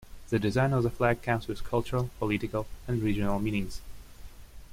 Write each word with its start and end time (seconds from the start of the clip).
The 0.29 0.39
design 0.39 0.73
of 0.73 0.81
the 0.81 0.89
flag 0.89 1.21
comes 1.21 1.47
with 1.47 1.63
cultural, 1.63 2.09
political, 2.19 2.65
and 2.87 3.03
regional 3.03 3.37
meanings. 3.37 3.81